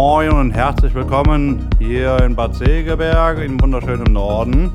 Moin 0.00 0.30
und 0.30 0.52
herzlich 0.52 0.94
willkommen 0.94 1.68
hier 1.80 2.22
in 2.22 2.36
Bad 2.36 2.54
Segeberg 2.54 3.38
im 3.40 3.60
wunderschönen 3.60 4.12
Norden. 4.12 4.70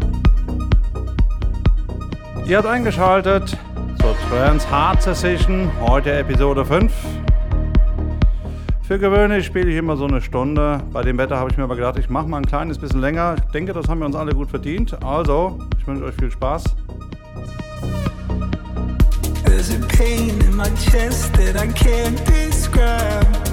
Ihr 2.46 2.58
habt 2.58 2.68
eingeschaltet 2.68 3.58
zur 4.02 4.16
Trans 4.28 4.70
Hard 4.70 5.02
Session, 5.02 5.72
heute 5.80 6.12
Episode 6.12 6.66
5. 6.66 6.92
Für 8.82 9.00
gewöhnlich 9.00 9.46
spiele 9.46 9.72
ich 9.72 9.78
immer 9.78 9.96
so 9.96 10.06
eine 10.06 10.20
Stunde. 10.20 10.84
Bei 10.92 11.04
dem 11.04 11.18
Wetter 11.18 11.38
habe 11.38 11.50
ich 11.50 11.58
mir 11.58 11.64
aber 11.64 11.78
gedacht, 11.78 11.98
ich 11.98 12.10
mache 12.10 12.28
mal 12.28 12.40
ein 12.40 12.46
kleines 12.46 12.78
bisschen 12.78 13.00
länger. 13.00 13.36
Ich 13.38 13.52
denke, 13.54 13.72
das 13.72 13.88
haben 13.88 14.00
wir 14.00 14.08
uns 14.08 14.18
alle 14.18 14.34
gut 14.34 14.50
verdient. 14.50 15.02
Also, 15.06 15.58
ich 15.80 15.88
wünsche 15.88 16.04
euch 16.04 16.16
viel 16.16 16.32
Spaß. 16.32 16.66
There's 19.46 19.70
a 19.74 19.80
pain 19.88 20.38
in 20.42 20.54
my 20.54 20.68
chest 20.76 21.32
that 21.36 21.56
I 21.56 21.68
can't 21.68 22.22
describe. 22.26 23.53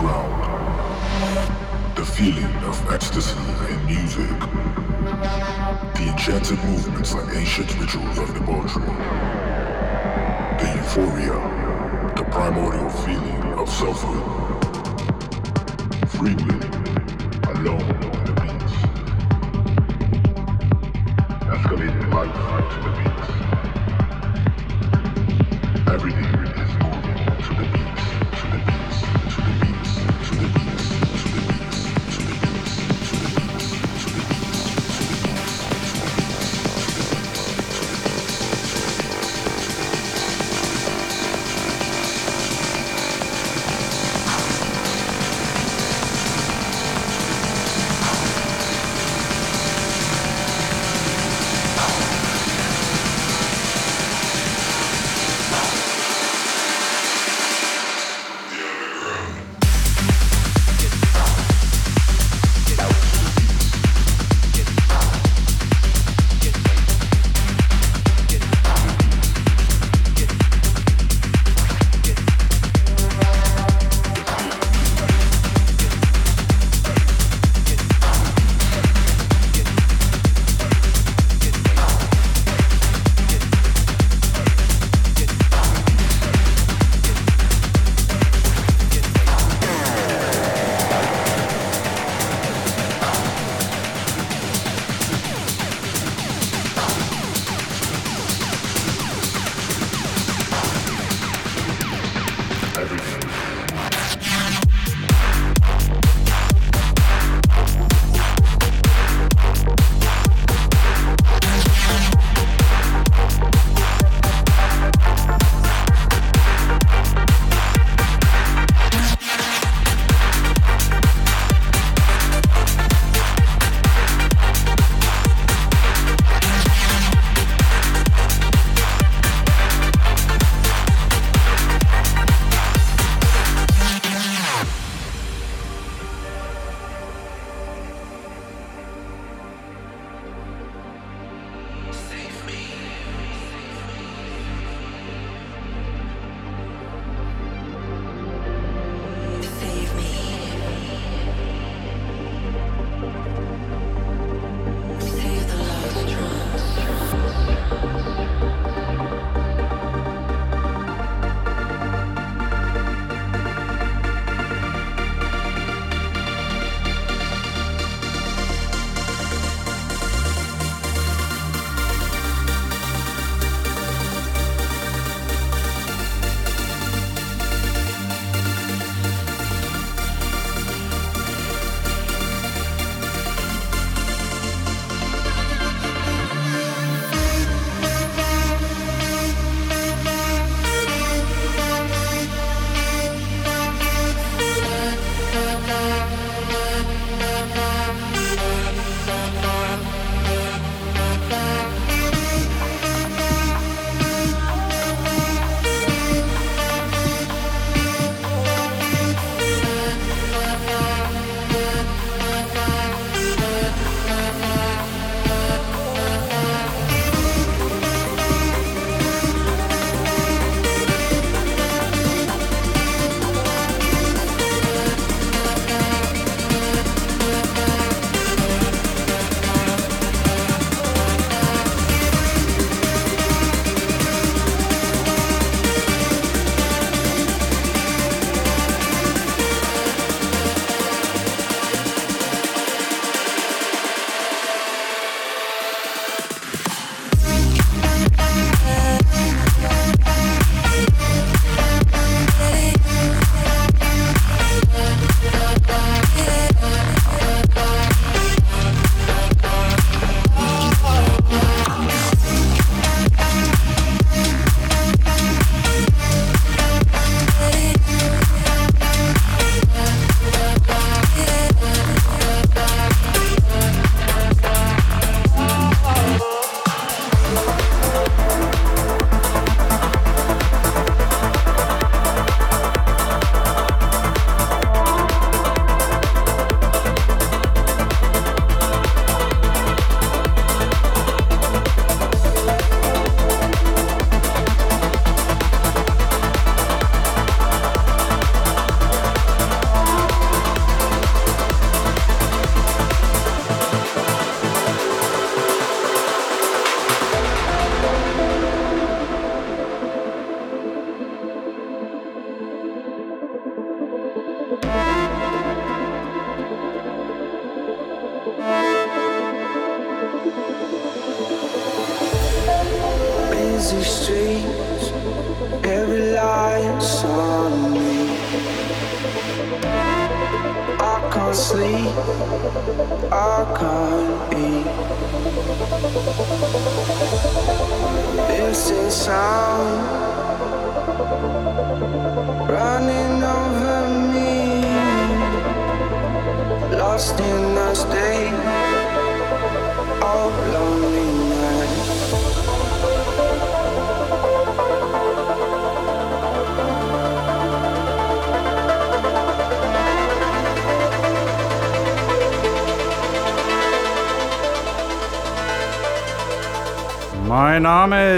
ground. 0.00 1.94
The 1.94 2.04
feeling 2.06 2.56
of 2.64 2.76
ecstasy 2.90 3.36
in 3.68 3.84
music. 3.84 4.38
The 5.96 6.04
enchanted 6.10 6.58
movements 6.64 7.12
and 7.12 7.30
ancient 7.36 7.70
rituals 7.78 8.18
of 8.18 8.32
debauchery. 8.32 8.94
The 10.60 10.68
euphoria. 10.76 11.38
The 12.16 12.24
primordial 12.30 12.88
feeling 13.04 13.42
of 13.60 13.68
selfhood. 13.68 14.24
Free 16.16 16.36
will. 16.44 16.64
Alone 17.52 17.90
on 18.08 18.24
the 18.24 18.34
beach. 18.40 18.76
Escalating 21.52 22.10
life 22.14 22.72
to 22.72 22.78
the 22.84 22.89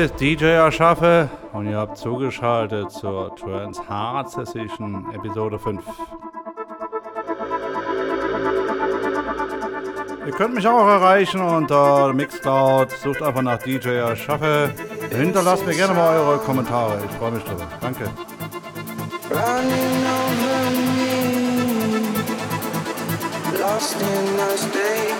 ist 0.02 0.20
DJ 0.20 0.56
Aschaffe 0.56 1.30
und 1.52 1.68
ihr 1.68 1.76
habt 1.76 1.96
zugeschaltet 1.96 2.90
zur 2.90 3.36
Trans 3.36 3.80
Hard 3.88 4.30
Session 4.30 5.06
Episode 5.14 5.60
5. 5.60 5.80
Ihr 10.26 10.32
könnt 10.32 10.54
mich 10.54 10.66
auch 10.66 10.88
erreichen 10.88 11.40
unter 11.40 12.12
Mixcloud, 12.12 12.90
sucht 12.90 13.22
einfach 13.22 13.42
nach 13.42 13.58
DJ 13.58 14.00
Aschaffe. 14.00 14.72
Hinterlasst 15.10 15.64
mir 15.66 15.74
gerne 15.74 15.94
mal 15.94 16.18
eure 16.18 16.38
Kommentare, 16.38 16.98
ich 17.04 17.10
freue 17.12 17.30
mich 17.30 17.44
drüber. 17.44 17.68
Danke. 17.80 18.10
running 24.62 25.11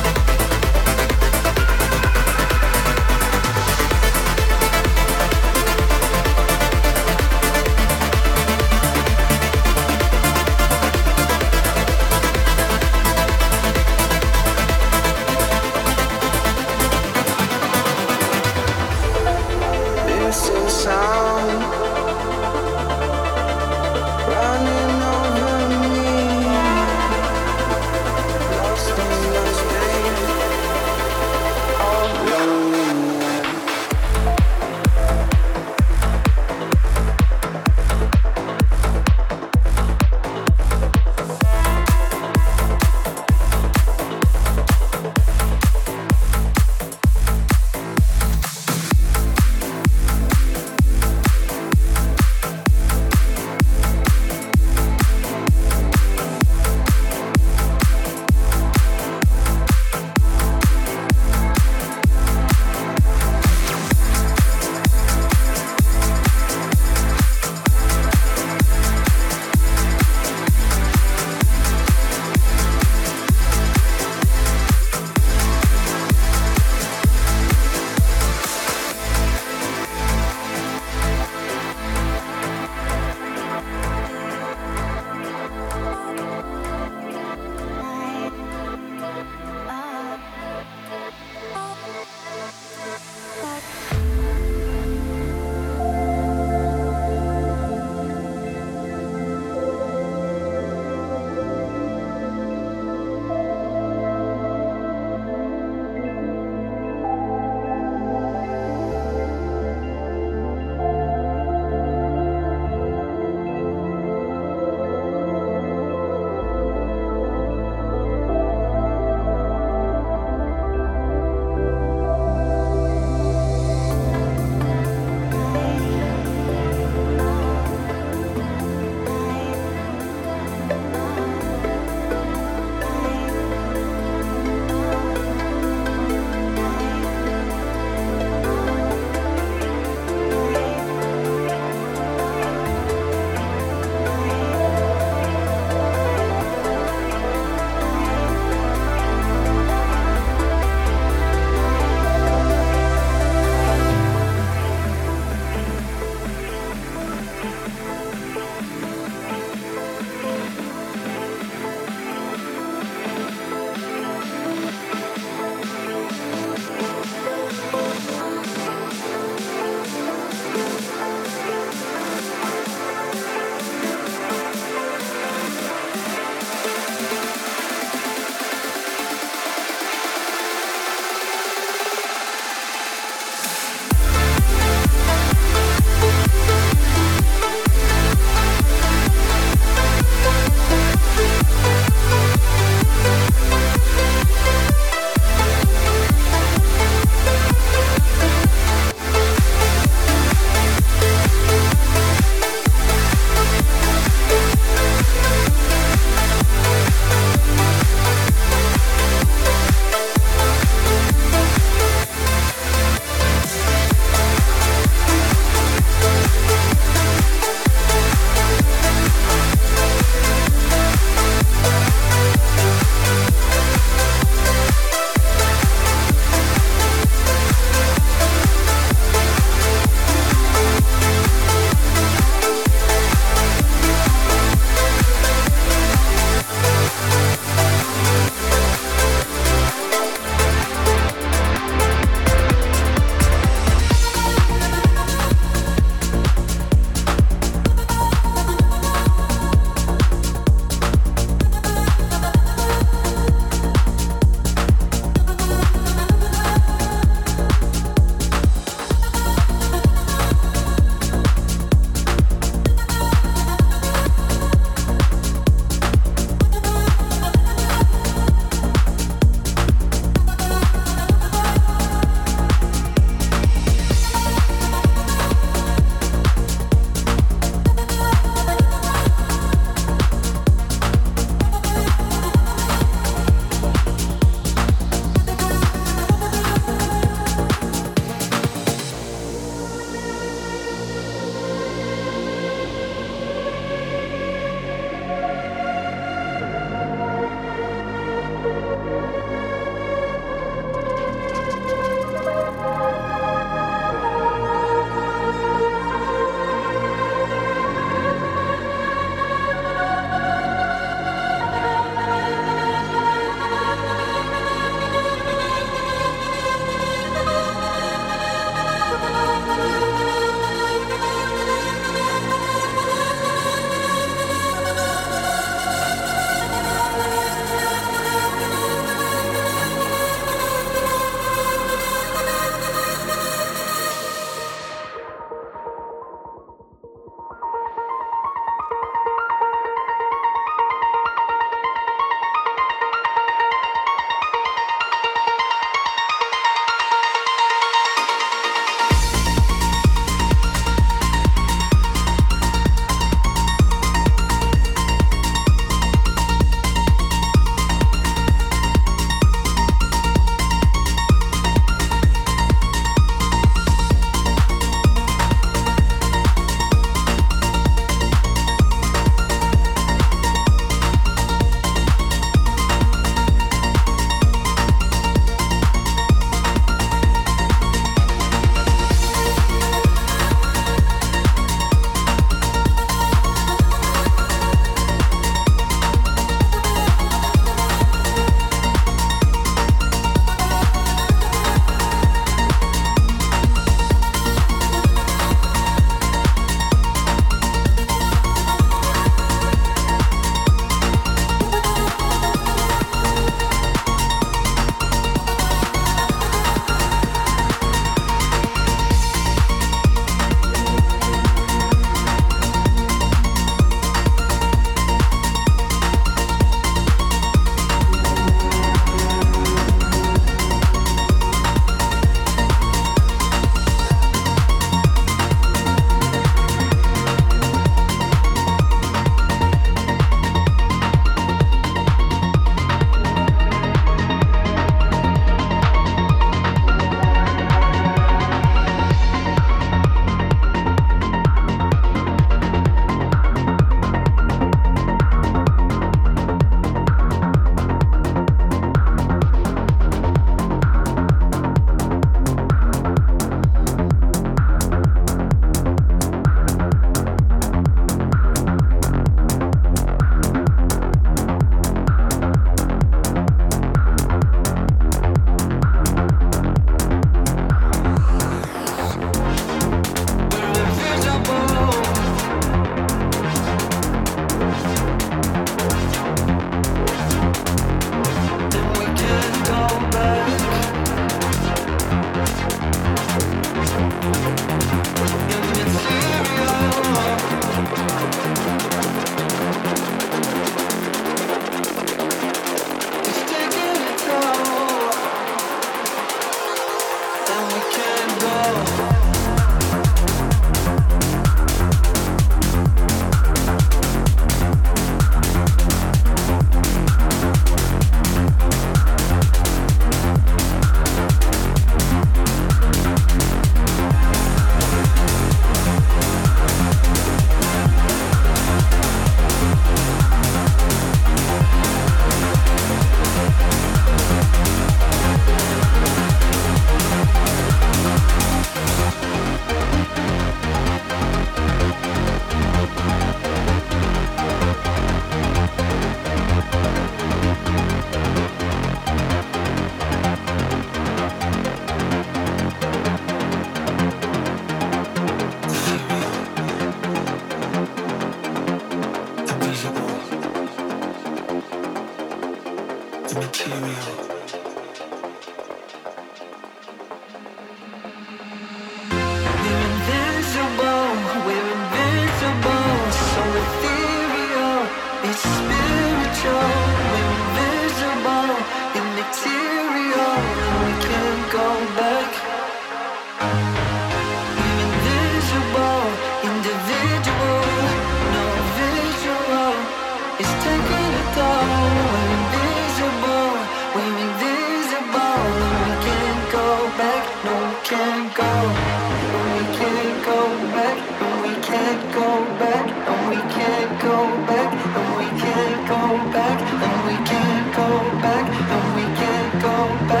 we 598.81 598.87
can't 598.95 599.33
go 599.43 599.57
back, 599.87 600.00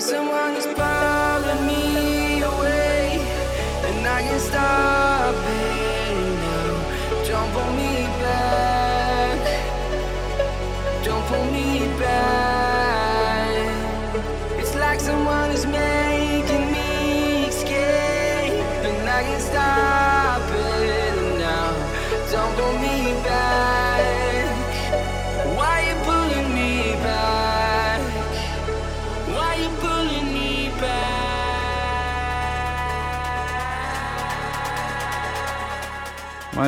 Someone 0.00 0.37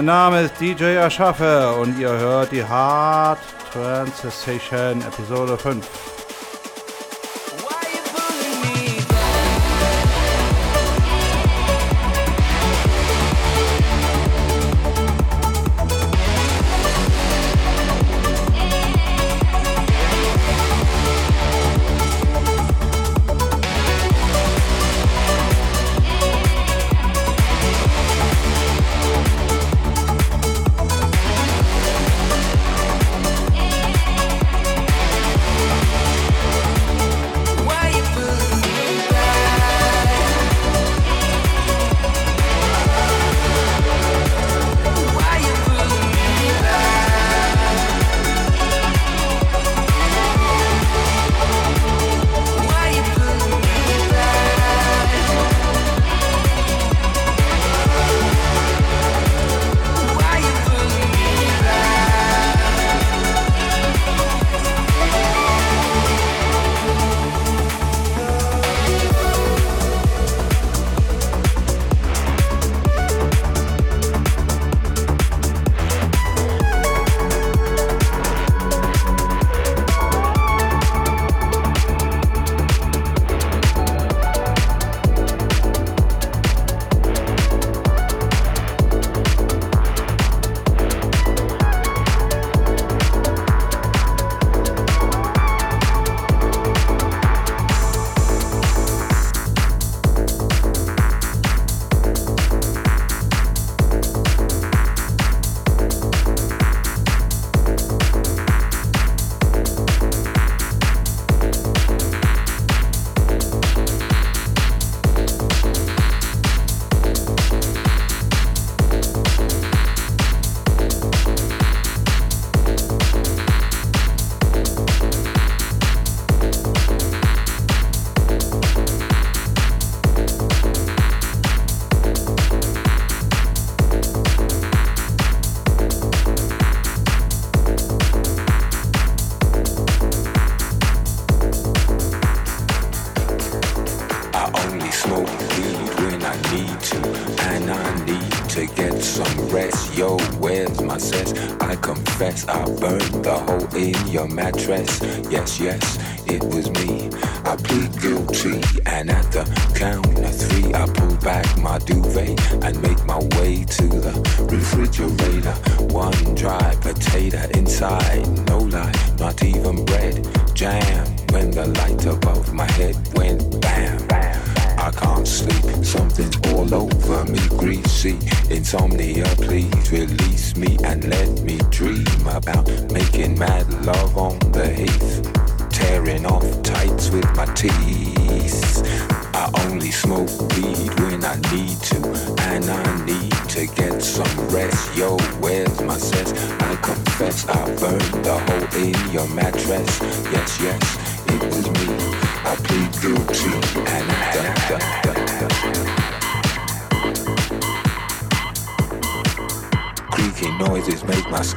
Mein 0.01 0.07
Name 0.07 0.41
ist 0.45 0.59
DJ 0.59 0.97
Aschaffe 0.97 1.75
und 1.75 1.99
ihr 1.99 2.09
hört 2.09 2.53
die 2.53 2.65
Hard 2.65 3.39
Trance 3.71 4.31
Session 4.31 5.03
Episode 5.03 5.59
5. 5.59 5.87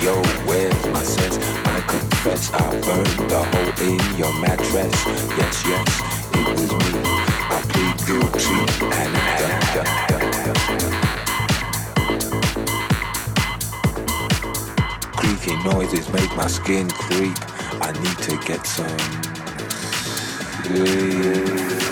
Yo, 0.00 0.14
where's 0.46 0.86
my 0.86 1.02
sense? 1.02 1.38
I 1.66 1.80
confess 1.88 2.52
I 2.52 2.70
burned 2.80 3.30
the 3.30 3.42
hole 3.50 3.72
in 3.88 3.98
your 4.16 4.32
mattress. 4.40 4.94
Yes, 5.36 5.64
yes, 5.66 5.88
it 6.34 6.46
was 6.48 6.70
me. 6.70 7.00
I 7.50 7.60
plead 7.68 7.96
guilty, 8.06 8.58
and 8.94 9.14
da. 9.74 9.82
Creaky 15.16 15.54
noises 15.64 16.08
make 16.12 16.32
my 16.36 16.46
skin 16.46 16.88
creep. 16.88 17.36
I 17.82 17.90
need 17.92 18.18
to 18.18 18.36
get 18.46 18.66
some. 18.66 18.86
I 20.64 21.87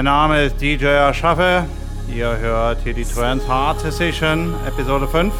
Mein 0.00 0.06
Name 0.06 0.44
ist 0.44 0.58
DJ 0.58 0.86
Erschaffe. 0.86 1.66
Ihr 2.08 2.34
hört 2.38 2.78
hier 2.84 2.94
die 2.94 3.04
Trans 3.04 3.46
Hard 3.46 3.80
Session, 3.80 4.54
Episode 4.66 5.06
5. 5.06 5.30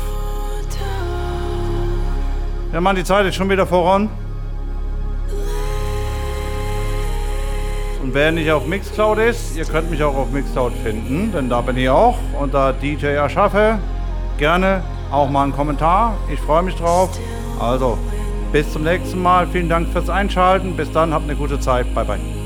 Ja, 2.70 2.81
Mann, 2.82 2.95
die 2.95 3.03
Zeit 3.03 3.24
ist 3.24 3.37
schon 3.37 3.49
wieder 3.49 3.66
voran. 3.66 4.11
Und 8.03 8.12
wer 8.12 8.32
nicht 8.32 8.51
auf 8.51 8.66
Mixcloud 8.66 9.16
ist, 9.16 9.57
ihr 9.57 9.65
könnt 9.65 9.91
mich 9.91 10.03
auch 10.03 10.15
auf 10.15 10.31
Mixcloud 10.31 10.74
finden, 10.85 11.32
denn 11.32 11.49
da 11.49 11.62
bin 11.62 11.78
ich 11.78 11.89
auch 11.89 12.19
unter 12.39 12.74
DJ 12.74 13.07
Erschaffe. 13.15 13.78
Gerne 14.37 14.82
auch 15.11 15.31
mal 15.31 15.45
einen 15.45 15.53
Kommentar. 15.53 16.19
Ich 16.31 16.39
freue 16.39 16.65
mich 16.65 16.74
drauf. 16.74 17.19
Also, 17.59 17.97
bis 18.53 18.70
zum 18.70 18.82
nächsten 18.82 19.23
Mal. 19.23 19.47
Vielen 19.47 19.70
Dank 19.70 19.89
fürs 19.89 20.11
Einschalten. 20.11 20.77
Bis 20.77 20.93
dann, 20.93 21.15
habt 21.15 21.24
eine 21.24 21.37
gute 21.37 21.59
Zeit. 21.59 21.95
Bye, 21.95 22.05
bye. 22.05 22.40